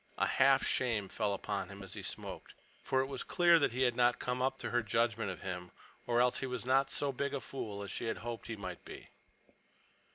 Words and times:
A 0.17 0.25
half 0.25 0.65
shame 0.65 1.09
fell 1.09 1.31
upon 1.31 1.69
him 1.69 1.83
as 1.83 1.93
he 1.93 2.01
smoked. 2.01 2.55
For 2.81 3.01
it 3.01 3.05
was 3.05 3.21
clear 3.21 3.59
he 3.59 3.83
had 3.83 3.95
not 3.95 4.17
come 4.17 4.41
up 4.41 4.57
to 4.57 4.71
her 4.71 4.81
judgment 4.81 5.29
of 5.29 5.41
him, 5.43 5.69
or 6.07 6.19
else 6.19 6.39
he 6.39 6.47
was 6.47 6.65
not 6.65 6.89
so 6.89 7.11
big 7.11 7.35
a 7.35 7.39
fool 7.39 7.83
as 7.83 7.91
she 7.91 8.05
had 8.05 8.17
hoped 8.17 8.47
he 8.47 8.55
might 8.55 8.83
be. 8.83 9.09